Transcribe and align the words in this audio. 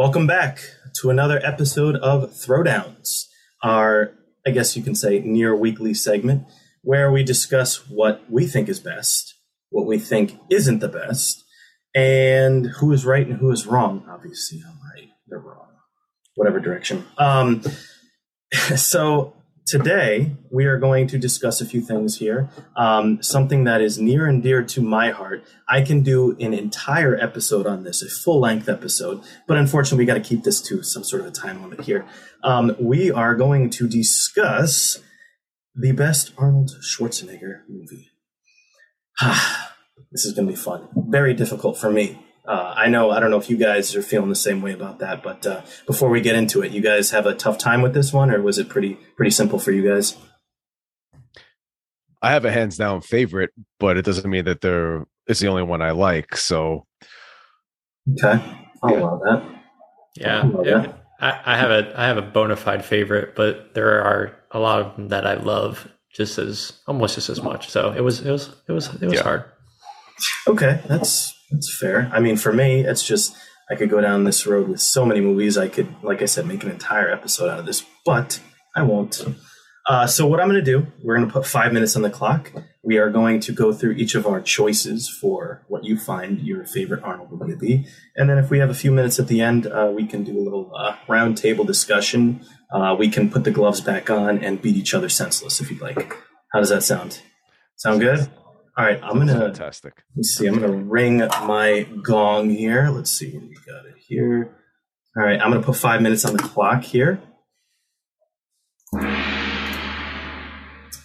Welcome 0.00 0.26
back 0.26 0.60
to 1.02 1.10
another 1.10 1.38
episode 1.44 1.94
of 1.96 2.30
Throwdowns, 2.30 3.26
our, 3.62 4.14
I 4.46 4.50
guess 4.50 4.74
you 4.74 4.82
can 4.82 4.94
say, 4.94 5.18
near 5.18 5.54
weekly 5.54 5.92
segment 5.92 6.46
where 6.80 7.12
we 7.12 7.22
discuss 7.22 7.86
what 7.86 8.22
we 8.30 8.46
think 8.46 8.70
is 8.70 8.80
best, 8.80 9.34
what 9.68 9.84
we 9.84 9.98
think 9.98 10.38
isn't 10.48 10.78
the 10.78 10.88
best, 10.88 11.44
and 11.94 12.68
who 12.78 12.94
is 12.94 13.04
right 13.04 13.26
and 13.26 13.36
who 13.40 13.52
is 13.52 13.66
wrong. 13.66 14.06
Obviously, 14.08 14.62
I'm 14.66 14.78
right, 14.90 15.10
they're 15.28 15.38
wrong, 15.38 15.68
whatever 16.34 16.60
direction. 16.60 17.04
Um, 17.18 17.62
so 18.76 19.34
today 19.66 20.36
we 20.50 20.66
are 20.66 20.78
going 20.78 21.06
to 21.08 21.18
discuss 21.18 21.60
a 21.60 21.66
few 21.66 21.80
things 21.80 22.18
here. 22.18 22.50
Um, 22.76 23.22
something 23.22 23.64
that 23.64 23.80
is 23.80 23.98
near 23.98 24.26
and 24.26 24.42
dear 24.42 24.62
to 24.62 24.80
my 24.80 25.10
heart. 25.10 25.44
I 25.68 25.82
can 25.82 26.02
do 26.02 26.36
an 26.40 26.52
entire 26.52 27.16
episode 27.16 27.66
on 27.66 27.84
this, 27.84 28.02
a 28.02 28.08
full 28.08 28.40
length 28.40 28.68
episode, 28.68 29.22
but 29.46 29.56
unfortunately, 29.56 30.02
we 30.02 30.06
got 30.06 30.14
to 30.14 30.20
keep 30.20 30.42
this 30.42 30.60
to 30.62 30.82
some 30.82 31.04
sort 31.04 31.22
of 31.22 31.28
a 31.28 31.30
time 31.30 31.62
limit 31.62 31.82
here. 31.82 32.06
Um, 32.42 32.74
we 32.80 33.10
are 33.10 33.34
going 33.34 33.70
to 33.70 33.88
discuss 33.88 34.98
the 35.74 35.92
best 35.92 36.32
Arnold 36.36 36.72
Schwarzenegger 36.82 37.62
movie. 37.68 38.10
this 40.10 40.24
is 40.24 40.32
going 40.32 40.46
to 40.46 40.52
be 40.52 40.56
fun. 40.56 40.88
Very 41.08 41.34
difficult 41.34 41.78
for 41.78 41.90
me. 41.90 42.18
Uh, 42.50 42.74
I 42.76 42.88
know. 42.88 43.12
I 43.12 43.20
don't 43.20 43.30
know 43.30 43.38
if 43.38 43.48
you 43.48 43.56
guys 43.56 43.94
are 43.94 44.02
feeling 44.02 44.28
the 44.28 44.34
same 44.34 44.60
way 44.60 44.72
about 44.72 44.98
that. 44.98 45.22
But 45.22 45.46
uh, 45.46 45.62
before 45.86 46.10
we 46.10 46.20
get 46.20 46.34
into 46.34 46.62
it, 46.62 46.72
you 46.72 46.80
guys 46.80 47.12
have 47.12 47.24
a 47.24 47.32
tough 47.32 47.58
time 47.58 47.80
with 47.80 47.94
this 47.94 48.12
one, 48.12 48.28
or 48.28 48.42
was 48.42 48.58
it 48.58 48.68
pretty 48.68 48.94
pretty 49.14 49.30
simple 49.30 49.60
for 49.60 49.70
you 49.70 49.88
guys? 49.88 50.16
I 52.20 52.32
have 52.32 52.44
a 52.44 52.50
hands 52.50 52.76
down 52.76 53.02
favorite, 53.02 53.50
but 53.78 53.96
it 53.96 54.04
doesn't 54.04 54.28
mean 54.28 54.46
that 54.46 54.62
they're 54.62 55.06
it's 55.28 55.38
the 55.38 55.46
only 55.46 55.62
one 55.62 55.80
I 55.80 55.92
like. 55.92 56.36
So 56.36 56.86
okay, 58.18 58.42
I'll 58.82 58.96
allow 58.96 59.20
that. 59.26 59.62
Yeah, 60.16 60.44
allow 60.44 60.64
yeah. 60.64 60.78
That. 60.80 61.04
I, 61.20 61.54
I 61.54 61.56
have 61.56 61.70
a 61.70 62.00
I 62.00 62.08
have 62.08 62.16
a 62.16 62.22
bona 62.22 62.56
fide 62.56 62.84
favorite, 62.84 63.36
but 63.36 63.74
there 63.74 64.02
are 64.02 64.34
a 64.50 64.58
lot 64.58 64.80
of 64.80 64.96
them 64.96 65.08
that 65.10 65.24
I 65.24 65.34
love 65.34 65.88
just 66.12 66.36
as 66.36 66.72
almost 66.88 67.14
just 67.14 67.28
as 67.28 67.40
much. 67.40 67.68
So 67.68 67.92
it 67.92 68.00
was 68.00 68.26
it 68.26 68.32
was 68.32 68.48
it 68.66 68.72
was 68.72 68.92
it 68.94 69.06
was 69.06 69.14
yeah. 69.14 69.22
hard. 69.22 69.44
Okay, 70.48 70.80
that's 70.88 71.32
that's 71.50 71.76
fair. 71.78 72.10
I 72.12 72.20
mean, 72.20 72.36
for 72.36 72.52
me, 72.52 72.80
it's 72.80 73.06
just 73.06 73.36
I 73.70 73.76
could 73.76 73.90
go 73.90 74.00
down 74.00 74.24
this 74.24 74.46
road 74.46 74.68
with 74.68 74.80
so 74.80 75.04
many 75.04 75.20
movies. 75.20 75.56
I 75.56 75.68
could, 75.68 75.94
like 76.02 76.22
I 76.22 76.26
said, 76.26 76.46
make 76.46 76.64
an 76.64 76.70
entire 76.70 77.10
episode 77.10 77.48
out 77.48 77.60
of 77.60 77.66
this, 77.66 77.84
but 78.04 78.40
I 78.74 78.82
won't. 78.82 79.24
Uh, 79.86 80.06
so 80.06 80.26
what 80.26 80.40
I'm 80.40 80.48
going 80.48 80.62
to 80.64 80.78
do, 80.78 80.86
we're 81.02 81.16
going 81.16 81.26
to 81.26 81.32
put 81.32 81.46
five 81.46 81.72
minutes 81.72 81.96
on 81.96 82.02
the 82.02 82.10
clock. 82.10 82.52
We 82.82 82.98
are 82.98 83.10
going 83.10 83.40
to 83.40 83.52
go 83.52 83.72
through 83.72 83.92
each 83.92 84.14
of 84.14 84.26
our 84.26 84.40
choices 84.40 85.08
for 85.08 85.64
what 85.68 85.84
you 85.84 85.98
find 85.98 86.40
your 86.40 86.64
favorite 86.64 87.02
Arnold 87.02 87.30
movie 87.32 87.52
to 87.52 87.58
be, 87.58 87.86
and 88.16 88.28
then 88.28 88.38
if 88.38 88.50
we 88.50 88.58
have 88.58 88.70
a 88.70 88.74
few 88.74 88.90
minutes 88.90 89.18
at 89.18 89.28
the 89.28 89.40
end, 89.40 89.66
uh, 89.66 89.90
we 89.94 90.06
can 90.06 90.24
do 90.24 90.38
a 90.38 90.42
little 90.42 90.72
uh, 90.74 90.96
round 91.08 91.36
table 91.36 91.64
discussion. 91.64 92.44
Uh, 92.72 92.94
we 92.98 93.08
can 93.08 93.30
put 93.30 93.44
the 93.44 93.50
gloves 93.50 93.80
back 93.80 94.10
on 94.10 94.38
and 94.38 94.62
beat 94.62 94.76
each 94.76 94.94
other 94.94 95.08
senseless 95.08 95.60
if 95.60 95.70
you'd 95.70 95.80
like. 95.80 96.16
How 96.52 96.60
does 96.60 96.70
that 96.70 96.82
sound? 96.82 97.20
Sound 97.76 98.00
good? 98.00 98.30
All 98.78 98.84
right, 98.84 99.00
I'm 99.02 99.18
gonna 99.18 99.38
fantastic. 99.38 100.04
Let's 100.16 100.30
see. 100.30 100.46
I'm 100.46 100.54
gonna 100.54 100.72
ring 100.72 101.18
my 101.18 101.86
gong 102.02 102.50
here. 102.50 102.88
Let's 102.88 103.10
see. 103.10 103.36
We 103.36 103.54
got 103.66 103.86
it 103.86 103.96
here. 103.98 104.56
All 105.16 105.24
right, 105.24 105.40
I'm 105.40 105.50
gonna 105.50 105.62
put 105.62 105.76
five 105.76 106.00
minutes 106.00 106.24
on 106.24 106.36
the 106.36 106.42
clock 106.42 106.84
here. 106.84 107.20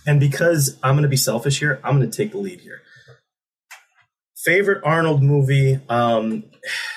And 0.08 0.20
because 0.20 0.78
I'm 0.84 0.96
gonna 0.96 1.08
be 1.08 1.18
selfish 1.18 1.60
here, 1.60 1.80
I'm 1.84 2.00
gonna 2.00 2.12
take 2.12 2.32
the 2.32 2.38
lead 2.38 2.62
here. 2.62 2.82
Favorite 4.44 4.84
Arnold 4.84 5.24
movie? 5.24 5.80
Um, 5.90 6.44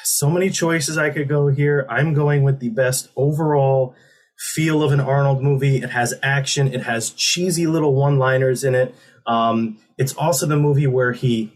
so 0.04 0.28
many 0.28 0.50
choices 0.50 0.98
I 0.98 1.08
could 1.08 1.28
go 1.28 1.48
here. 1.48 1.86
I'm 1.88 2.12
going 2.12 2.42
with 2.42 2.60
the 2.60 2.68
best 2.68 3.08
overall 3.16 3.94
feel 4.38 4.82
of 4.82 4.92
an 4.92 5.00
Arnold 5.00 5.42
movie. 5.42 5.78
It 5.78 5.90
has 5.90 6.12
action. 6.22 6.72
It 6.72 6.82
has 6.82 7.10
cheesy 7.10 7.66
little 7.66 7.94
one-liners 7.94 8.64
in 8.64 8.74
it. 8.74 8.94
Um, 9.26 9.78
it's 9.98 10.14
also 10.14 10.46
the 10.46 10.56
movie 10.56 10.86
where 10.86 11.12
he 11.12 11.52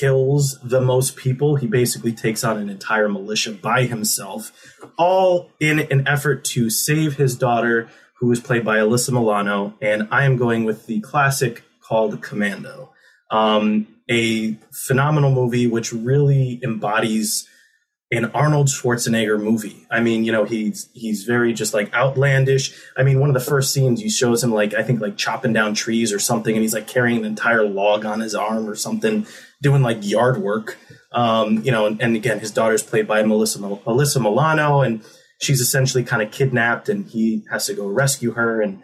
kills 0.00 0.58
the 0.62 0.80
most 0.80 1.16
people. 1.16 1.56
He 1.56 1.66
basically 1.66 2.12
takes 2.12 2.42
on 2.42 2.56
an 2.56 2.70
entire 2.70 3.08
militia 3.08 3.52
by 3.52 3.84
himself, 3.84 4.52
all 4.98 5.50
in 5.60 5.80
an 5.80 6.08
effort 6.08 6.44
to 6.46 6.70
save 6.70 7.16
his 7.16 7.36
daughter, 7.36 7.88
who 8.18 8.32
is 8.32 8.40
played 8.40 8.64
by 8.64 8.78
Alyssa 8.78 9.10
Milano. 9.10 9.74
And 9.80 10.08
I 10.10 10.24
am 10.24 10.36
going 10.36 10.64
with 10.64 10.86
the 10.86 11.00
classic 11.00 11.62
called 11.80 12.22
Commando. 12.22 12.92
Um, 13.30 13.86
a 14.10 14.58
phenomenal 14.72 15.32
movie 15.32 15.66
which 15.66 15.92
really 15.92 16.60
embodies 16.62 17.48
an 18.10 18.26
Arnold 18.26 18.68
Schwarzenegger 18.68 19.40
movie. 19.40 19.86
I 19.90 20.00
mean, 20.00 20.24
you 20.24 20.32
know, 20.32 20.44
he's 20.44 20.88
he's 20.92 21.24
very 21.24 21.52
just 21.52 21.74
like 21.74 21.92
outlandish. 21.94 22.74
I 22.96 23.02
mean, 23.02 23.18
one 23.18 23.30
of 23.30 23.34
the 23.34 23.40
first 23.40 23.72
scenes 23.72 24.00
he 24.00 24.08
shows 24.08 24.42
him 24.42 24.52
like 24.52 24.74
I 24.74 24.82
think 24.82 25.00
like 25.00 25.16
chopping 25.16 25.52
down 25.52 25.74
trees 25.74 26.12
or 26.12 26.18
something, 26.18 26.54
and 26.54 26.62
he's 26.62 26.74
like 26.74 26.86
carrying 26.86 27.18
an 27.18 27.24
entire 27.24 27.64
log 27.64 28.04
on 28.04 28.20
his 28.20 28.34
arm 28.34 28.68
or 28.68 28.74
something, 28.74 29.26
doing 29.62 29.82
like 29.82 29.98
yard 30.00 30.38
work. 30.38 30.78
Um, 31.12 31.62
you 31.64 31.72
know, 31.72 31.86
and, 31.86 32.00
and 32.02 32.16
again, 32.16 32.40
his 32.40 32.50
daughter's 32.50 32.82
played 32.82 33.06
by 33.06 33.22
Melissa 33.22 33.58
Melissa 33.58 34.20
Milano, 34.20 34.82
and 34.82 35.02
she's 35.40 35.60
essentially 35.60 36.04
kind 36.04 36.22
of 36.22 36.30
kidnapped, 36.30 36.88
and 36.88 37.06
he 37.06 37.44
has 37.50 37.66
to 37.66 37.74
go 37.74 37.86
rescue 37.86 38.32
her, 38.32 38.60
and 38.60 38.82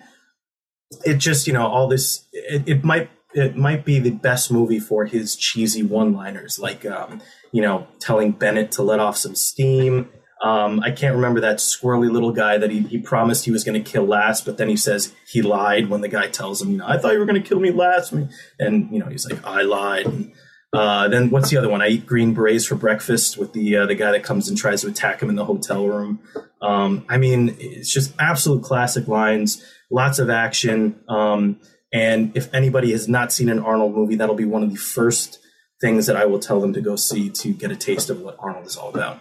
it 1.04 1.18
just 1.18 1.46
you 1.46 1.52
know 1.52 1.66
all 1.66 1.88
this. 1.88 2.26
It, 2.32 2.68
it 2.68 2.84
might 2.84 3.10
it 3.34 3.56
might 3.56 3.84
be 3.84 3.98
the 3.98 4.10
best 4.10 4.50
movie 4.50 4.80
for 4.80 5.04
his 5.04 5.36
cheesy 5.36 5.82
one-liners, 5.82 6.58
like 6.58 6.84
um, 6.84 7.20
you 7.52 7.62
know, 7.62 7.86
telling 7.98 8.32
Bennett 8.32 8.72
to 8.72 8.82
let 8.82 9.00
off 9.00 9.16
some 9.16 9.34
steam. 9.34 10.08
Um, 10.42 10.80
I 10.80 10.90
can't 10.90 11.14
remember 11.14 11.40
that 11.40 11.58
squirrely 11.58 12.10
little 12.10 12.32
guy 12.32 12.56
that 12.56 12.70
he, 12.70 12.80
he 12.80 12.98
promised 12.98 13.44
he 13.44 13.50
was 13.50 13.62
going 13.62 13.82
to 13.82 13.90
kill 13.90 14.06
last, 14.06 14.46
but 14.46 14.56
then 14.56 14.68
he 14.68 14.76
says 14.76 15.12
he 15.28 15.42
lied 15.42 15.90
when 15.90 16.00
the 16.00 16.08
guy 16.08 16.28
tells 16.28 16.62
him, 16.62 16.70
you 16.70 16.78
know, 16.78 16.86
I 16.86 16.96
thought 16.96 17.12
you 17.12 17.18
were 17.18 17.26
going 17.26 17.42
to 17.42 17.46
kill 17.46 17.60
me 17.60 17.70
last. 17.70 18.12
And, 18.12 18.90
you 18.90 18.98
know, 18.98 19.06
he's 19.06 19.28
like, 19.28 19.44
I 19.44 19.62
lied. 19.62 20.06
And, 20.06 20.32
uh, 20.72 21.08
then 21.08 21.30
what's 21.30 21.50
the 21.50 21.56
other 21.56 21.68
one? 21.68 21.82
I 21.82 21.88
eat 21.88 22.06
green 22.06 22.32
berets 22.32 22.64
for 22.64 22.76
breakfast 22.76 23.36
with 23.36 23.52
the 23.52 23.76
uh, 23.76 23.86
the 23.86 23.96
guy 23.96 24.12
that 24.12 24.22
comes 24.22 24.48
and 24.48 24.56
tries 24.56 24.82
to 24.82 24.88
attack 24.88 25.20
him 25.20 25.28
in 25.28 25.34
the 25.34 25.44
hotel 25.44 25.86
room. 25.86 26.20
Um, 26.62 27.04
I 27.08 27.18
mean, 27.18 27.56
it's 27.58 27.92
just 27.92 28.14
absolute 28.20 28.62
classic 28.62 29.08
lines, 29.08 29.64
lots 29.90 30.20
of 30.20 30.30
action. 30.30 31.00
Um, 31.08 31.60
and 31.92 32.36
if 32.36 32.52
anybody 32.54 32.92
has 32.92 33.08
not 33.08 33.32
seen 33.32 33.48
an 33.48 33.58
Arnold 33.58 33.94
movie, 33.94 34.16
that'll 34.16 34.34
be 34.34 34.44
one 34.44 34.62
of 34.62 34.70
the 34.70 34.76
first 34.76 35.38
things 35.80 36.06
that 36.06 36.16
I 36.16 36.26
will 36.26 36.38
tell 36.38 36.60
them 36.60 36.72
to 36.74 36.80
go 36.80 36.96
see 36.96 37.30
to 37.30 37.52
get 37.52 37.70
a 37.70 37.76
taste 37.76 38.10
of 38.10 38.20
what 38.20 38.36
Arnold 38.38 38.66
is 38.66 38.76
all 38.76 38.90
about. 38.90 39.20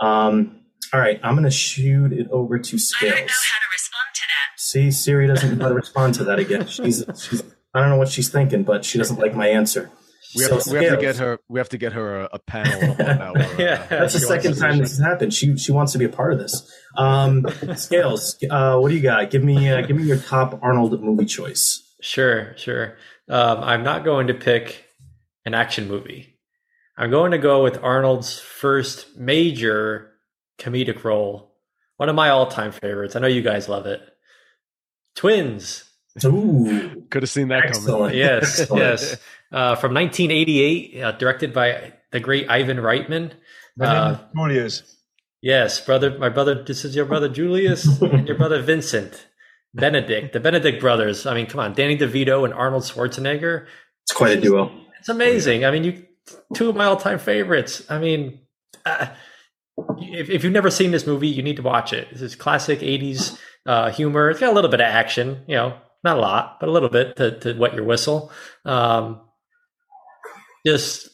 Um, 0.00 0.60
all 0.92 1.00
right, 1.00 1.20
I'm 1.22 1.34
going 1.34 1.44
to 1.44 1.50
shoot 1.50 2.12
it 2.12 2.28
over 2.30 2.58
to 2.58 2.78
Scales. 2.78 3.12
I 3.12 3.16
don't 3.16 3.26
know 3.26 3.32
how 3.32 3.60
to 3.60 3.66
respond 3.72 4.14
to 4.14 4.22
that. 4.22 4.60
See, 4.60 4.90
Siri 4.90 5.26
doesn't 5.26 5.58
know 5.58 5.64
how 5.64 5.68
to 5.68 5.74
respond 5.74 6.14
to 6.14 6.24
that 6.24 6.38
again. 6.38 6.66
She's, 6.66 7.04
she's, 7.18 7.42
I 7.74 7.80
don't 7.80 7.90
know 7.90 7.96
what 7.96 8.08
she's 8.08 8.28
thinking, 8.28 8.64
but 8.64 8.84
she 8.84 8.98
doesn't 8.98 9.18
like 9.18 9.34
my 9.34 9.48
answer. 9.48 9.90
We 10.34 10.44
have, 10.44 10.62
so, 10.62 10.72
we 10.72 10.84
have 10.84 10.94
to 10.94 11.00
get 11.00 11.16
her. 11.16 11.40
We 11.48 11.58
have 11.58 11.70
to 11.70 11.78
get 11.78 11.92
her 11.92 12.20
a, 12.22 12.28
a 12.34 12.38
panel. 12.38 12.92
Our, 13.00 13.36
yeah, 13.58 13.84
that's 13.88 14.12
the 14.12 14.20
second 14.20 14.56
time 14.58 14.78
this 14.78 14.96
has 14.96 15.00
happened. 15.00 15.34
She 15.34 15.56
she 15.56 15.72
wants 15.72 15.90
to 15.92 15.98
be 15.98 16.04
a 16.04 16.08
part 16.08 16.32
of 16.32 16.38
this. 16.38 16.72
Um, 16.96 17.44
Scales, 17.74 18.36
uh, 18.48 18.78
what 18.78 18.90
do 18.90 18.94
you 18.94 19.02
got? 19.02 19.30
Give 19.30 19.42
me 19.42 19.68
uh, 19.68 19.80
give 19.80 19.96
me 19.96 20.04
your 20.04 20.18
top 20.18 20.60
Arnold 20.62 21.02
movie 21.02 21.24
choice. 21.24 21.82
Sure, 22.00 22.54
sure. 22.56 22.96
Um, 23.28 23.58
I'm 23.58 23.82
not 23.82 24.04
going 24.04 24.28
to 24.28 24.34
pick 24.34 24.84
an 25.44 25.54
action 25.54 25.88
movie. 25.88 26.38
I'm 26.96 27.10
going 27.10 27.30
to 27.32 27.38
go 27.38 27.62
with 27.62 27.82
Arnold's 27.82 28.38
first 28.38 29.16
major 29.16 30.12
comedic 30.58 31.04
role. 31.04 31.54
One 31.96 32.08
of 32.08 32.14
my 32.14 32.30
all-time 32.30 32.72
favorites. 32.72 33.16
I 33.16 33.20
know 33.20 33.26
you 33.26 33.42
guys 33.42 33.68
love 33.68 33.86
it. 33.86 34.00
Twins. 35.14 35.84
Ooh, 36.24 37.04
could 37.10 37.22
have 37.22 37.30
seen 37.30 37.48
that 37.48 37.66
Excellent. 37.66 37.86
coming. 38.10 38.16
Yes, 38.18 38.66
yes. 38.74 39.12
Uh, 39.52 39.76
from 39.76 39.94
1988, 39.94 41.02
uh, 41.02 41.12
directed 41.12 41.52
by 41.52 41.92
the 42.10 42.20
great 42.20 42.50
Ivan 42.50 42.78
Reitman. 42.78 43.32
Uh, 43.80 44.18
Julius. 44.34 44.96
Yes, 45.40 45.80
brother. 45.84 46.18
My 46.18 46.28
brother. 46.28 46.62
This 46.62 46.84
is 46.84 46.94
your 46.94 47.06
brother 47.06 47.28
Julius 47.28 48.00
and 48.02 48.26
your 48.26 48.36
brother 48.36 48.60
Vincent. 48.60 49.26
Benedict, 49.74 50.32
the 50.32 50.40
Benedict 50.40 50.80
brothers. 50.80 51.26
I 51.26 51.34
mean, 51.34 51.46
come 51.46 51.60
on, 51.60 51.74
Danny 51.74 51.96
DeVito 51.96 52.44
and 52.44 52.52
Arnold 52.52 52.82
Schwarzenegger. 52.82 53.66
It's 54.04 54.12
quite 54.12 54.38
a 54.38 54.40
duo. 54.40 54.70
It's 54.98 55.08
amazing. 55.08 55.64
I 55.64 55.70
mean, 55.70 55.84
you 55.84 56.06
two 56.54 56.68
of 56.68 56.76
my 56.76 56.86
all-time 56.86 57.18
favorites. 57.18 57.82
I 57.88 57.98
mean, 57.98 58.40
uh, 58.84 59.08
if, 59.98 60.30
if, 60.30 60.44
you've 60.44 60.52
never 60.52 60.70
seen 60.70 60.90
this 60.90 61.06
movie, 61.06 61.28
you 61.28 61.42
need 61.42 61.56
to 61.56 61.62
watch 61.62 61.92
it. 61.92 62.08
This 62.12 62.22
is 62.22 62.34
classic 62.34 62.80
'80s 62.80 63.38
uh, 63.66 63.90
humor. 63.90 64.30
It's 64.30 64.40
got 64.40 64.50
a 64.50 64.54
little 64.54 64.70
bit 64.70 64.80
of 64.80 64.86
action, 64.86 65.42
you 65.46 65.54
know, 65.54 65.76
not 66.02 66.18
a 66.18 66.20
lot, 66.20 66.58
but 66.60 66.68
a 66.68 66.72
little 66.72 66.88
bit 66.88 67.16
to, 67.16 67.38
to 67.40 67.58
wet 67.58 67.74
your 67.74 67.84
whistle. 67.84 68.32
Um, 68.64 69.20
just 70.66 71.09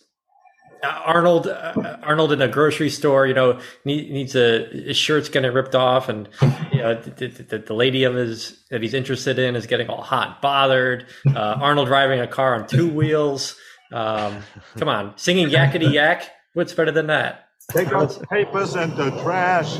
Arnold, 1.05 1.47
uh, 1.47 1.99
Arnold 2.03 2.33
in 2.33 2.43
a 2.43 2.49
grocery 2.49 2.91
store, 2.91 3.27
you 3.27 3.35
know, 3.35 3.61
need, 3.85 4.11
needs 4.11 4.35
a 4.35 4.67
his 4.67 4.97
shirt's 4.97 5.29
getting 5.29 5.53
ripped 5.53 5.75
off, 5.75 6.09
and 6.09 6.29
you 6.73 6.79
know, 6.79 6.95
the, 7.01 7.29
the, 7.29 7.59
the, 7.59 7.75
lady 7.75 8.05
of 8.05 8.15
his 8.15 8.59
that 8.71 8.83
he's 8.83 8.95
interested 8.95 9.39
in 9.39 9.57
is 9.57 9.67
getting 9.67 9.89
all 9.89 10.03
hot 10.03 10.29
and 10.29 10.37
bothered. 10.41 11.07
Uh, 11.27 11.39
Arnold 11.39 11.89
driving 11.89 12.21
a 12.21 12.27
car 12.27 12.55
on 12.55 12.67
two 12.67 12.89
wheels. 12.89 13.57
Um, 13.93 14.43
come 14.77 14.89
on, 14.89 15.17
singing 15.17 15.49
yakety 15.49 15.93
yak. 15.93 16.31
What's 16.55 16.73
better 16.73 16.93
than 16.93 17.07
that? 17.09 17.49
Take 17.71 17.93
out 17.93 18.11
the 18.11 18.27
papers 18.27 18.75
and 18.75 18.97
the 18.97 19.11
trash. 19.23 19.77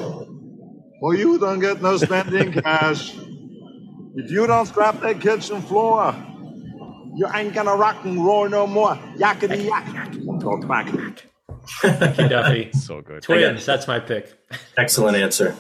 For 1.01 1.15
you 1.15 1.39
don't 1.39 1.61
get 1.61 1.83
no 1.83 1.97
spending 1.97 2.53
cash. 2.53 3.15
If 4.15 4.31
you 4.31 4.47
don't 4.47 4.67
scrap 4.67 5.01
that 5.01 5.21
kitchen 5.21 5.61
floor, 5.63 6.15
you 7.17 7.27
ain't 7.35 7.55
gonna 7.55 7.77
rock 7.77 8.05
and 8.05 8.25
roll 8.25 8.49
no 8.49 8.67
more. 8.67 8.95
Yakety 9.17 9.67
yak. 9.67 10.06
Go 10.47 10.57
back. 10.59 10.89
Thank 11.83 12.19
you, 12.19 12.29
Duffy. 12.29 12.71
So 12.75 13.01
good. 13.01 13.23
Twins, 13.23 13.67
that's 13.67 13.89
my 13.89 13.99
pick. 13.99 14.33
Excellent 14.77 15.17
answer. 15.17 15.57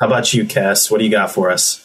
How 0.00 0.06
about 0.08 0.32
you, 0.34 0.44
Cass? 0.44 0.90
What 0.90 0.98
do 0.98 1.04
you 1.04 1.10
got 1.10 1.30
for 1.30 1.50
us? 1.50 1.84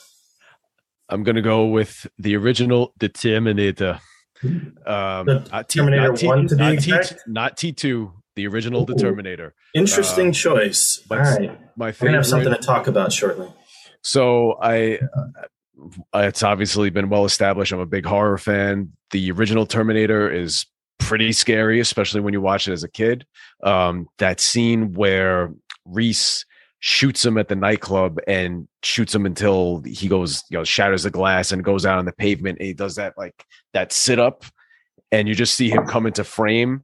I'm 1.09 1.21
gonna 1.23 1.41
go 1.43 1.65
with 1.67 2.07
the 2.17 2.35
original 2.35 2.93
The 2.99 3.09
Terminator. 3.09 3.99
Um, 4.43 5.25
The 5.27 5.47
not 5.51 5.69
T- 5.69 5.79
Terminator 5.79 6.07
not 6.09 6.17
T- 6.17 6.27
1 6.27 6.47
to 6.47 6.55
be 6.55 6.61
not 6.63 6.69
T- 6.71 6.75
exact? 6.93 7.13
not 7.27 7.55
T2, 7.57 8.11
the 8.35 8.47
original 8.47 8.89
Ooh. 8.89 8.95
Terminator. 8.95 9.53
Interesting 9.75 10.29
Uh, 10.29 10.33
choice. 10.33 11.01
All 11.11 11.17
let's- 11.17 11.39
right. 11.39 11.59
My 11.77 11.85
We're 11.87 11.91
going 11.99 12.11
to 12.13 12.17
have 12.19 12.25
something 12.27 12.51
to 12.53 12.59
talk 12.59 12.87
about 12.87 13.11
shortly. 13.13 13.47
So 14.03 14.53
I, 14.61 14.99
uh, 16.13 16.19
it's 16.19 16.43
obviously 16.43 16.89
been 16.91 17.09
well 17.09 17.25
established. 17.25 17.71
I'm 17.71 17.79
a 17.79 17.85
big 17.85 18.05
horror 18.05 18.37
fan. 18.37 18.93
The 19.11 19.31
original 19.31 19.65
Terminator 19.65 20.29
is 20.31 20.65
pretty 20.99 21.31
scary, 21.31 21.79
especially 21.79 22.21
when 22.21 22.33
you 22.33 22.41
watch 22.41 22.67
it 22.67 22.73
as 22.73 22.83
a 22.83 22.89
kid. 22.89 23.25
Um, 23.63 24.07
that 24.17 24.39
scene 24.39 24.93
where 24.93 25.53
Reese 25.85 26.45
shoots 26.79 27.25
him 27.25 27.37
at 27.37 27.47
the 27.47 27.55
nightclub 27.55 28.19
and 28.27 28.67
shoots 28.81 29.15
him 29.15 29.25
until 29.25 29.81
he 29.85 30.07
goes, 30.09 30.43
you 30.49 30.57
know, 30.57 30.65
shatters 30.65 31.03
the 31.03 31.09
glass 31.09 31.51
and 31.51 31.63
goes 31.63 31.85
out 31.85 31.97
on 31.97 32.03
the 32.03 32.11
pavement. 32.11 32.59
And 32.59 32.67
he 32.67 32.73
does 32.73 32.95
that 32.95 33.13
like 33.17 33.45
that 33.73 33.93
sit 33.93 34.19
up, 34.19 34.43
and 35.11 35.27
you 35.27 35.35
just 35.35 35.55
see 35.55 35.69
him 35.69 35.85
come 35.85 36.05
into 36.05 36.23
frame, 36.23 36.83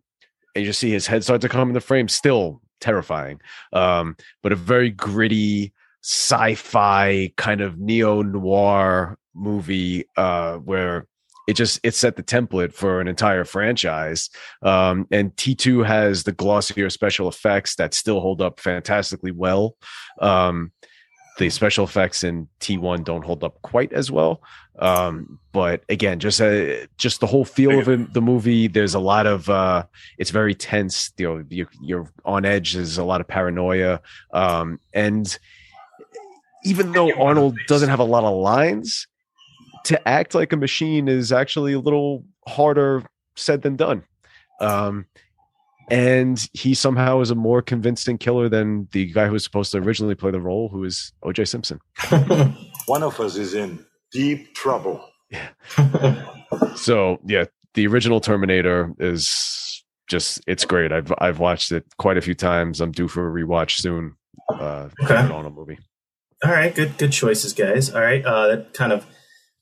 and 0.55 0.63
you 0.63 0.69
just 0.69 0.79
see 0.79 0.91
his 0.91 1.05
head 1.05 1.23
start 1.23 1.41
to 1.41 1.49
come 1.49 1.67
into 1.69 1.81
frame. 1.81 2.07
Still 2.07 2.61
terrifying, 2.79 3.41
um, 3.73 4.15
but 4.41 4.53
a 4.53 4.55
very 4.55 4.89
gritty 4.89 5.73
sci-fi 6.01 7.29
kind 7.35 7.59
of 7.59 7.77
neo 7.77 8.21
noir 8.21 9.17
movie 9.33 10.05
uh, 10.15 10.55
where 10.59 11.08
it 11.49 11.55
just 11.55 11.79
it 11.81 11.95
set 11.95 12.15
the 12.15 12.21
template 12.21 12.73
for 12.73 13.01
an 13.01 13.07
entire 13.07 13.43
franchise. 13.43 14.29
Um, 14.61 15.07
and 15.11 15.35
T2 15.35 15.83
has 15.83 16.21
the 16.21 16.31
glossier 16.31 16.91
special 16.91 17.27
effects 17.27 17.75
that 17.77 17.95
still 17.95 18.19
hold 18.19 18.39
up 18.39 18.59
fantastically 18.59 19.31
well. 19.31 19.75
Um, 20.21 20.71
the 21.39 21.49
special 21.49 21.85
effects 21.85 22.23
in 22.23 22.47
T1 22.59 23.03
don't 23.03 23.25
hold 23.25 23.43
up 23.43 23.59
quite 23.63 23.93
as 23.93 24.11
well. 24.11 24.43
Um, 24.77 25.39
but 25.51 25.83
again, 25.89 26.19
just 26.19 26.39
uh, 26.39 26.85
just 26.97 27.19
the 27.19 27.25
whole 27.25 27.45
feel 27.45 27.79
of 27.79 27.89
it, 27.89 28.13
the 28.13 28.21
movie. 28.21 28.67
There's 28.67 28.93
a 28.93 28.99
lot 28.99 29.25
of 29.25 29.49
uh, 29.49 29.85
it's 30.19 30.29
very 30.29 30.53
tense. 30.53 31.11
You 31.17 31.27
know, 31.27 31.45
you, 31.49 31.67
you're 31.81 32.11
on 32.25 32.45
edge. 32.45 32.73
There's 32.73 32.99
a 32.99 33.03
lot 33.03 33.21
of 33.21 33.27
paranoia, 33.27 34.01
um, 34.33 34.79
and 34.93 35.35
even 36.63 36.91
though 36.91 37.11
Arnold 37.19 37.57
doesn't 37.67 37.89
have 37.89 37.99
a 37.99 38.03
lot 38.03 38.23
of 38.23 38.37
lines, 38.37 39.07
to 39.85 40.07
act 40.07 40.35
like 40.35 40.51
a 40.53 40.57
machine 40.57 41.07
is 41.07 41.31
actually 41.31 41.73
a 41.73 41.79
little 41.79 42.25
harder 42.47 43.03
said 43.35 43.61
than 43.61 43.75
done. 43.75 44.03
Um, 44.61 45.05
and 45.89 46.47
he 46.53 46.73
somehow 46.75 47.21
is 47.21 47.31
a 47.31 47.35
more 47.35 47.61
convincing 47.61 48.17
killer 48.17 48.47
than 48.49 48.87
the 48.91 49.05
guy 49.11 49.25
who 49.27 49.33
was 49.33 49.43
supposed 49.43 49.71
to 49.71 49.79
originally 49.79 50.15
play 50.15 50.29
the 50.31 50.39
role, 50.41 50.69
who 50.69 50.83
is 50.83 51.13
O.J. 51.23 51.45
Simpson. 51.45 51.79
One 52.85 53.01
of 53.03 53.19
us 53.19 53.35
is 53.37 53.53
in 53.55 53.83
deep 54.11 54.53
trouble. 54.55 55.03
Yeah. 55.31 55.49
So 56.75 57.19
yeah, 57.25 57.45
the 57.75 57.85
original 57.85 58.19
Terminator 58.19 58.91
is 58.99 59.83
just 60.07 60.41
it's 60.47 60.65
great. 60.65 60.91
I've 60.91 61.13
I've 61.19 61.37
watched 61.37 61.71
it 61.71 61.85
quite 61.97 62.17
a 62.17 62.21
few 62.21 62.33
times. 62.33 62.81
I'm 62.81 62.91
due 62.91 63.07
for 63.07 63.27
a 63.27 63.31
rewatch 63.45 63.79
soon. 63.79 64.15
Uh, 64.51 64.89
Okay. 65.03 65.15
on 65.15 65.45
a 65.45 65.49
movie. 65.51 65.77
All 66.43 66.51
right, 66.51 66.73
good 66.73 66.97
good 66.97 67.11
choices, 67.11 67.53
guys. 67.53 67.93
All 67.93 68.01
right, 68.01 68.25
uh, 68.25 68.47
that 68.47 68.73
kind 68.73 68.91
of 68.91 69.05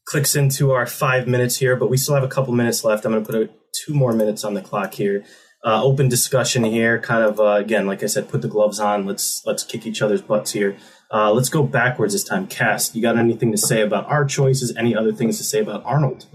clicks 0.07 0.35
into 0.35 0.71
our 0.71 0.85
five 0.85 1.27
minutes 1.27 1.57
here, 1.57 1.75
but 1.75 1.89
we 1.89 1.97
still 1.97 2.15
have 2.15 2.23
a 2.23 2.29
couple 2.29 2.53
minutes 2.53 2.83
left. 2.83 3.05
I'm 3.05 3.11
going 3.11 3.23
to 3.23 3.31
put 3.31 3.41
a, 3.41 3.49
two 3.73 3.93
more 3.93 4.13
minutes 4.13 4.43
on 4.43 4.53
the 4.53 4.61
clock 4.61 4.93
here. 4.93 5.23
Uh, 5.65 5.83
open 5.83 6.07
discussion 6.07 6.63
here. 6.63 6.97
Kind 6.99 7.23
of 7.25 7.39
uh, 7.39 7.55
again, 7.55 7.87
like 7.87 8.01
I 8.01 8.05
said, 8.05 8.29
put 8.29 8.41
the 8.41 8.47
gloves 8.47 8.79
on. 8.79 9.05
Let's 9.05 9.43
let's 9.45 9.63
kick 9.63 9.85
each 9.85 10.01
other's 10.01 10.21
butts 10.21 10.51
here. 10.51 10.77
Uh, 11.11 11.31
let's 11.31 11.49
go 11.49 11.61
backwards 11.63 12.13
this 12.13 12.23
time. 12.23 12.47
Cass, 12.47 12.95
you 12.95 13.01
got 13.01 13.17
anything 13.17 13.51
to 13.51 13.57
say 13.57 13.81
about 13.81 14.05
our 14.07 14.23
choices? 14.23 14.75
Any 14.77 14.95
other 14.95 15.11
things 15.11 15.37
to 15.39 15.43
say 15.43 15.59
about 15.59 15.83
Arnold? 15.85 16.25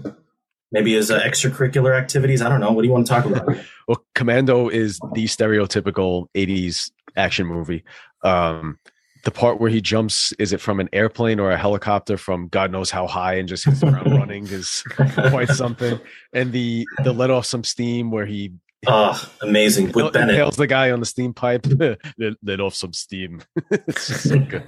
Maybe 0.71 0.93
his 0.93 1.09
uh, 1.09 1.19
extracurricular 1.21 1.97
activities. 1.97 2.41
I 2.41 2.49
don't 2.49 2.59
know. 2.59 2.71
What 2.71 2.81
do 2.81 2.87
you 2.87 2.93
want 2.93 3.07
to 3.07 3.13
talk 3.13 3.25
about? 3.25 3.57
Well, 3.85 4.01
Commando 4.15 4.69
is 4.69 4.97
the 5.13 5.25
stereotypical 5.25 6.27
80s 6.33 6.89
action 7.17 7.47
movie. 7.47 7.83
Um, 8.23 8.79
the 9.23 9.31
part 9.31 9.59
where 9.59 9.69
he 9.69 9.79
jumps, 9.81 10.33
is 10.37 10.51
it 10.53 10.59
from 10.61 10.79
an 10.79 10.89
airplane 10.93 11.39
or 11.39 11.51
a 11.51 11.57
helicopter 11.57 12.17
from 12.17 12.47
God 12.49 12.71
knows 12.71 12.91
how 12.91 13.07
high 13.07 13.35
and 13.35 13.47
just 13.47 13.65
hits 13.65 13.79
the 13.79 13.89
ground 13.89 14.11
running 14.17 14.45
is 14.47 14.83
quite 15.29 15.49
something. 15.49 15.99
And 16.33 16.51
the 16.51 16.85
the 17.03 17.13
let 17.13 17.29
off 17.31 17.45
some 17.45 17.63
steam 17.63 18.11
where 18.11 18.25
he 18.25 18.51
Oh, 18.85 19.17
amazing 19.41 19.93
with 19.93 20.11
Bennett. 20.11 20.35
impales 20.35 20.57
the 20.57 20.67
guy 20.67 20.91
on 20.91 20.99
the 20.99 21.05
steam 21.05 21.33
pipe, 21.33 21.65
let, 22.17 22.33
let 22.43 22.59
off 22.59 22.75
some 22.75 22.91
steam. 22.91 23.41
it's 23.71 24.07
just 24.07 24.27
so 24.27 24.39
good. 24.39 24.63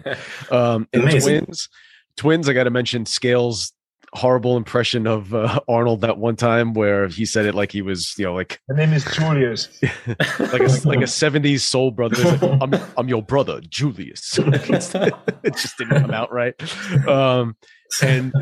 Um, 0.50 0.88
and 0.94 1.04
Amazing. 1.04 1.42
twins, 1.44 1.70
twins. 2.16 2.48
I 2.48 2.54
got 2.54 2.64
to 2.64 2.70
mention 2.70 3.06
Scales' 3.06 3.74
horrible 4.16 4.58
impression 4.58 5.06
of 5.08 5.34
uh, 5.34 5.60
Arnold 5.68 6.02
that 6.02 6.18
one 6.18 6.36
time 6.36 6.74
where 6.74 7.08
he 7.08 7.26
said 7.26 7.46
it 7.46 7.54
like 7.56 7.72
he 7.72 7.82
was, 7.82 8.14
you 8.18 8.26
know, 8.26 8.34
like 8.34 8.60
The 8.68 8.76
name 8.76 8.94
is 8.94 9.06
Julius. 9.06 9.70
like 10.08 10.62
a 10.62 10.88
like 10.88 11.02
a 11.02 11.08
seventies 11.08 11.64
soul 11.64 11.92
brother. 11.92 12.16
Like, 12.24 12.62
I'm 12.62 12.74
I'm 12.98 13.08
your 13.10 13.22
brother, 13.24 13.62
Julius. 13.68 14.38
it 14.40 15.56
just 15.56 15.78
didn't 15.78 16.02
come 16.02 16.12
out 16.12 16.32
right. 16.32 16.56
Um, 17.08 17.56
and 18.02 18.34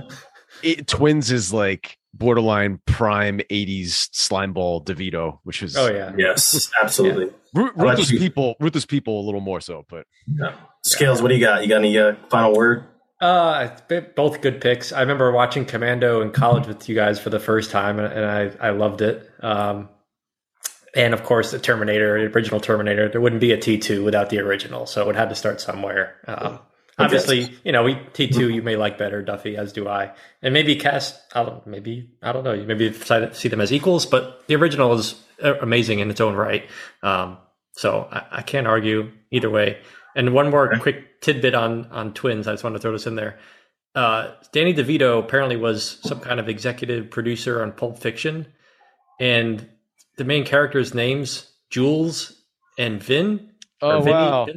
it, 0.61 0.87
twins 0.87 1.31
is 1.31 1.51
like 1.51 1.97
borderline 2.13 2.79
prime 2.85 3.39
'80s 3.49 4.09
slimeball 4.13 4.85
DeVito, 4.85 5.39
which 5.43 5.63
is 5.63 5.75
Oh 5.75 5.91
yeah. 5.91 6.13
yes, 6.17 6.69
absolutely. 6.81 7.33
Ru- 7.53 7.71
How 7.75 7.83
ruthless 7.83 8.11
you? 8.11 8.19
people, 8.19 8.55
ruthless 8.59 8.85
people 8.85 9.19
a 9.19 9.25
little 9.25 9.41
more 9.41 9.61
so, 9.61 9.85
but 9.89 10.05
Scales, 10.85 11.21
what 11.21 11.29
do 11.29 11.35
you 11.35 11.39
got? 11.45 11.63
You 11.63 11.69
got 11.69 11.77
any 11.77 11.97
uh, 11.97 12.15
final 12.29 12.53
word? 12.55 12.85
Uh, 13.23 13.77
both 14.17 14.41
good 14.41 14.59
picks. 14.59 14.91
I 14.91 14.99
remember 14.99 15.31
watching 15.31 15.63
Commando 15.63 16.21
in 16.21 16.31
college 16.31 16.67
with 16.67 16.89
you 16.89 16.95
guys 16.95 17.21
for 17.21 17.29
the 17.29 17.39
first 17.39 17.71
time, 17.71 17.97
and, 17.97 18.11
and 18.11 18.25
I 18.25 18.67
I 18.67 18.71
loved 18.71 19.01
it. 19.01 19.29
Um, 19.39 19.87
and 20.93 21.13
of 21.13 21.23
course, 21.23 21.51
the 21.51 21.59
Terminator, 21.59 22.19
the 22.19 22.35
original 22.35 22.59
Terminator. 22.59 23.07
There 23.07 23.21
wouldn't 23.21 23.39
be 23.39 23.53
a 23.53 23.57
T 23.57 23.77
two 23.77 24.03
without 24.03 24.29
the 24.29 24.39
original, 24.39 24.85
so 24.85 25.09
it 25.09 25.15
had 25.15 25.29
to 25.29 25.35
start 25.35 25.61
somewhere. 25.61 26.17
Um, 26.27 26.59
obviously, 26.99 27.57
you 27.63 27.71
know, 27.71 27.83
we 27.83 27.97
T 28.11 28.27
two 28.27 28.49
you 28.49 28.61
may 28.61 28.75
like 28.75 28.97
better, 28.97 29.21
Duffy, 29.21 29.55
as 29.55 29.71
do 29.71 29.87
I, 29.87 30.11
and 30.41 30.53
maybe 30.53 30.75
Cass. 30.75 31.17
I 31.33 31.43
don't 31.43 31.65
maybe 31.65 32.09
I 32.21 32.33
don't 32.33 32.43
know. 32.43 32.51
You 32.51 32.65
maybe 32.65 32.89
decide- 32.89 33.37
see 33.37 33.47
them 33.47 33.61
as 33.61 33.71
equals, 33.71 34.05
but 34.05 34.45
the 34.47 34.55
original 34.57 34.91
is 34.95 35.15
uh, 35.41 35.53
amazing 35.61 35.99
in 35.99 36.09
its 36.09 36.19
own 36.19 36.35
right. 36.35 36.67
Um, 37.01 37.37
so 37.71 38.05
I, 38.11 38.39
I 38.39 38.41
can't 38.41 38.67
argue 38.67 39.13
either 39.31 39.49
way. 39.49 39.77
And 40.15 40.33
one 40.33 40.49
more 40.51 40.67
Okay. 40.71 40.79
quick 40.79 41.21
tidbit 41.21 41.55
on 41.55 41.85
on 41.91 42.13
twins. 42.13 42.47
I 42.47 42.53
just 42.53 42.63
want 42.63 42.75
to 42.75 42.79
throw 42.81 42.91
this 42.91 43.07
in 43.07 43.15
there. 43.15 43.39
Uh, 43.95 44.31
Danny 44.51 44.73
DeVito 44.73 45.19
apparently 45.19 45.55
was 45.55 45.99
some 46.03 46.19
kind 46.19 46.39
of 46.39 46.49
executive 46.49 47.09
producer 47.11 47.61
on 47.61 47.71
Pulp 47.71 47.99
Fiction, 47.99 48.47
and 49.19 49.67
the 50.17 50.23
main 50.23 50.45
characters' 50.45 50.93
names 50.93 51.51
Jules 51.69 52.33
and 52.77 53.01
Vin. 53.03 53.51
oh 53.81 54.01
Vinny. 54.01 54.11
wow, 54.11 54.47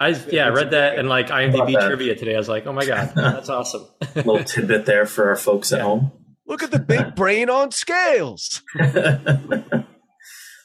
I 0.00 0.08
yeah, 0.30 0.46
I 0.46 0.50
read 0.50 0.70
that 0.72 0.98
and 0.98 1.08
like 1.08 1.26
About 1.26 1.40
IMDb 1.52 1.72
that. 1.78 1.86
trivia 1.88 2.14
today. 2.14 2.34
I 2.34 2.38
was 2.38 2.48
like, 2.48 2.66
oh 2.66 2.72
my 2.72 2.84
god, 2.84 3.12
that's 3.16 3.48
awesome. 3.48 3.86
little 4.16 4.42
tidbit 4.44 4.86
there 4.86 5.06
for 5.06 5.28
our 5.28 5.36
folks 5.36 5.72
at 5.72 5.78
Yeah. 5.78 5.84
home. 5.84 6.12
look 6.46 6.62
at 6.62 6.70
the 6.70 6.78
big 6.80 7.14
brain 7.16 7.50
on 7.50 7.70
scales. 7.72 8.62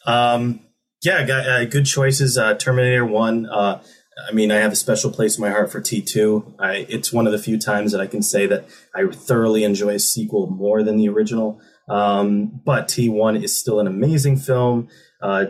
um, 0.05 0.61
yeah, 1.03 1.25
got, 1.25 1.47
uh, 1.47 1.65
good 1.65 1.85
choices. 1.85 2.37
Uh, 2.37 2.53
Terminator 2.55 3.05
One. 3.05 3.45
Uh, 3.47 3.81
I 4.27 4.31
mean, 4.31 4.51
I 4.51 4.57
have 4.57 4.71
a 4.71 4.75
special 4.75 5.11
place 5.11 5.37
in 5.37 5.41
my 5.41 5.49
heart 5.49 5.71
for 5.71 5.81
T 5.81 6.01
two. 6.01 6.53
I 6.59 6.85
it's 6.89 7.13
one 7.13 7.25
of 7.25 7.31
the 7.31 7.39
few 7.39 7.57
times 7.57 7.91
that 7.91 8.01
I 8.01 8.07
can 8.07 8.21
say 8.21 8.47
that 8.47 8.65
I 8.95 9.05
thoroughly 9.07 9.63
enjoy 9.63 9.95
a 9.95 9.99
sequel 9.99 10.47
more 10.47 10.83
than 10.83 10.97
the 10.97 11.09
original. 11.09 11.61
Um, 11.87 12.61
but 12.63 12.87
T 12.87 13.09
one 13.09 13.35
is 13.35 13.57
still 13.57 13.79
an 13.79 13.87
amazing 13.87 14.37
film. 14.37 14.89
Uh, 15.21 15.45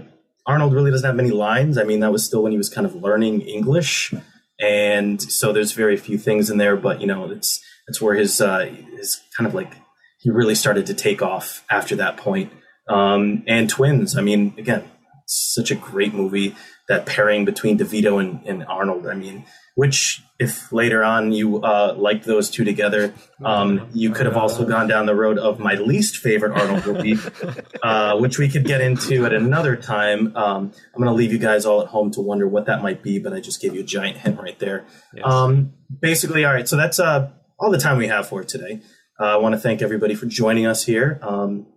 Arnold 0.46 0.74
really 0.74 0.92
doesn't 0.92 1.06
have 1.06 1.16
many 1.16 1.32
lines. 1.32 1.78
I 1.78 1.84
mean, 1.84 2.00
that 2.00 2.12
was 2.12 2.26
still 2.26 2.44
when 2.44 2.52
he 2.52 2.58
was 2.58 2.70
kind 2.70 2.86
of 2.88 2.96
learning 2.96 3.42
English, 3.42 4.14
and 4.60 5.22
so 5.22 5.54
there's 5.54 5.74
very 5.74 5.98
few 5.98 6.18
things 6.18 6.50
in 6.50 6.58
there. 6.58 6.76
But 6.76 7.02
you 7.02 7.08
know, 7.08 7.30
it's 7.30 7.62
it's 7.88 8.02
where 8.02 8.16
his 8.16 8.42
uh, 8.42 8.66
his 8.96 9.22
kind 9.38 9.48
of 9.48 9.54
like 9.54 9.74
he 10.20 10.30
really 10.30 10.56
started 10.56 10.86
to 10.88 10.94
take 10.94 11.22
off 11.22 11.64
after 11.70 11.96
that 11.98 12.18
point. 12.18 12.52
Um, 12.88 13.44
and 13.46 13.70
twins. 13.70 14.18
I 14.18 14.22
mean, 14.22 14.56
again, 14.58 14.84
such 15.28 15.70
a 15.70 15.76
great 15.76 16.14
movie. 16.14 16.56
That 16.90 17.06
pairing 17.06 17.46
between 17.46 17.78
DeVito 17.78 18.20
and, 18.20 18.44
and 18.46 18.66
Arnold. 18.66 19.08
I 19.08 19.14
mean, 19.14 19.46
which 19.76 20.22
if 20.40 20.74
later 20.74 21.06
on 21.06 21.32
you 21.32 21.62
uh, 21.62 21.96
liked 21.98 22.26
those 22.26 22.50
two 22.50 22.66
together, 22.66 23.14
um, 23.46 23.88
you 23.94 24.10
could 24.10 24.26
have 24.26 24.36
also 24.36 24.66
gone 24.66 24.90
down 24.90 25.06
the 25.06 25.16
road 25.16 25.38
of 25.38 25.58
my 25.58 25.76
least 25.76 26.18
favorite 26.18 26.52
Arnold 26.52 26.86
movie, 26.86 27.16
uh, 27.84 28.18
which 28.18 28.38
we 28.38 28.50
could 28.50 28.66
get 28.66 28.82
into 28.82 29.26
at 29.26 29.34
another 29.34 29.78
time. 29.78 30.36
Um, 30.36 30.74
I'm 30.94 31.02
going 31.02 31.08
to 31.08 31.14
leave 31.14 31.32
you 31.32 31.38
guys 31.38 31.66
all 31.66 31.82
at 31.82 31.88
home 31.88 32.12
to 32.12 32.22
wonder 32.22 32.46
what 32.46 32.66
that 32.66 32.82
might 32.82 33.02
be, 33.02 33.20
but 33.20 33.32
I 33.32 33.40
just 33.40 33.62
gave 33.62 33.74
you 33.74 33.80
a 33.80 33.86
giant 33.86 34.18
hint 34.18 34.38
right 34.40 34.60
there. 34.60 34.86
Yes. 35.14 35.26
Um, 35.26 35.74
basically, 36.02 36.44
all 36.44 36.54
right. 36.54 36.68
So 36.68 36.76
that's 36.76 37.00
uh, 37.00 37.32
all 37.58 37.72
the 37.72 37.78
time 37.78 37.98
we 37.98 38.08
have 38.08 38.28
for 38.28 38.44
today. 38.44 38.82
Uh, 39.18 39.28
I 39.28 39.38
want 39.38 39.54
to 39.54 39.60
thank 39.60 39.82
everybody 39.82 40.16
for 40.16 40.26
joining 40.26 40.66
us 40.66 40.86
here. 40.86 41.20
Um, 41.22 41.68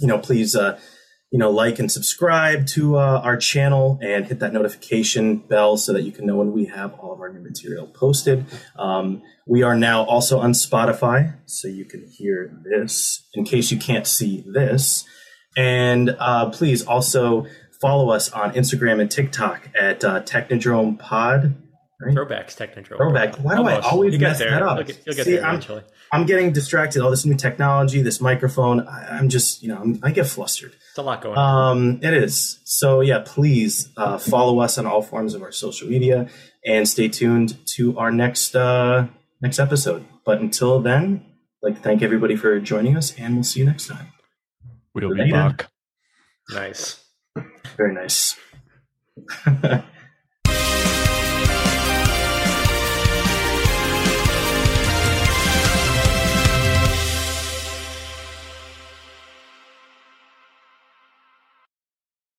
you 0.00 0.06
know, 0.06 0.18
please, 0.18 0.56
uh, 0.56 0.80
you 1.30 1.38
know, 1.38 1.50
like 1.50 1.78
and 1.78 1.90
subscribe 1.90 2.66
to 2.66 2.96
uh, 2.96 3.20
our 3.22 3.36
channel 3.36 3.98
and 4.00 4.26
hit 4.26 4.38
that 4.38 4.52
notification 4.52 5.38
bell 5.38 5.76
so 5.76 5.92
that 5.92 6.02
you 6.02 6.12
can 6.12 6.24
know 6.26 6.36
when 6.36 6.52
we 6.52 6.66
have 6.66 6.94
all 6.94 7.12
of 7.12 7.20
our 7.20 7.32
new 7.32 7.40
material 7.40 7.86
posted. 7.86 8.44
Um, 8.78 9.22
we 9.46 9.62
are 9.62 9.76
now 9.76 10.04
also 10.04 10.38
on 10.38 10.52
Spotify, 10.52 11.36
so 11.46 11.68
you 11.68 11.84
can 11.84 12.06
hear 12.08 12.56
this 12.64 13.28
in 13.34 13.44
case 13.44 13.70
you 13.70 13.78
can't 13.78 14.06
see 14.06 14.44
this. 14.46 15.04
And 15.56 16.16
uh, 16.18 16.50
please 16.50 16.86
also 16.86 17.46
follow 17.80 18.10
us 18.10 18.30
on 18.30 18.52
Instagram 18.52 19.00
and 19.00 19.10
TikTok 19.10 19.70
at 19.78 20.04
uh, 20.04 20.22
Technodrome 20.22 20.98
Pod. 20.98 21.56
Throwbacks, 22.02 22.54
Technodrome. 22.56 22.98
Throwback. 22.98 23.36
Why 23.36 23.56
do 23.56 23.62
I 23.64 23.80
always 23.80 24.12
get 24.12 24.20
mess 24.20 24.38
there. 24.38 24.50
that 24.50 24.62
up? 24.62 24.76
You'll 24.76 24.86
get, 24.86 25.02
you'll 25.06 25.16
get 25.16 25.24
See, 25.24 25.36
there 25.36 25.46
I'm- 25.46 25.62
I'm 26.12 26.26
getting 26.26 26.52
distracted. 26.52 27.02
All 27.02 27.10
this 27.10 27.24
new 27.24 27.34
technology, 27.36 28.02
this 28.02 28.20
microphone. 28.20 28.86
I, 28.86 29.16
I'm 29.18 29.28
just, 29.30 29.62
you 29.62 29.68
know, 29.70 29.78
I'm, 29.80 29.98
I 30.02 30.10
get 30.10 30.26
flustered. 30.26 30.74
It's 30.90 30.98
a 30.98 31.02
lot 31.02 31.22
going 31.22 31.36
on. 31.38 31.76
Um, 31.78 32.00
it 32.02 32.12
is. 32.12 32.60
So 32.64 33.00
yeah, 33.00 33.22
please 33.24 33.88
uh, 33.96 34.18
follow 34.18 34.58
us 34.60 34.76
on 34.78 34.86
all 34.86 35.00
forms 35.02 35.34
of 35.34 35.42
our 35.42 35.52
social 35.52 35.88
media 35.88 36.28
and 36.64 36.86
stay 36.88 37.08
tuned 37.08 37.56
to 37.76 37.98
our 37.98 38.10
next 38.10 38.54
uh, 38.54 39.06
next 39.40 39.58
episode. 39.58 40.04
But 40.24 40.40
until 40.40 40.80
then, 40.80 41.24
I'd 41.64 41.68
like 41.70 41.76
to 41.76 41.82
thank 41.82 42.02
everybody 42.02 42.36
for 42.36 42.60
joining 42.60 42.96
us, 42.96 43.14
and 43.18 43.34
we'll 43.34 43.44
see 43.44 43.60
you 43.60 43.66
next 43.66 43.86
time. 43.88 44.12
We'll 44.94 45.14
be 45.14 45.30
back. 45.30 45.66
nice. 46.50 47.02
Very 47.76 47.94
nice. 47.94 48.36